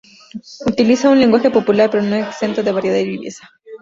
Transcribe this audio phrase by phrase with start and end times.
[0.65, 3.51] Utiliza un lenguaje popular pero no exento de variedad y viveza.